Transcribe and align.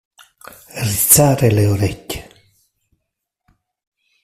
Rizzare 0.87 1.51
le 1.51 1.67
orecchie. 1.67 2.27